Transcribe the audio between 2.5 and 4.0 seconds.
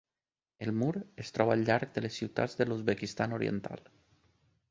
de l'Uzbekistan oriental.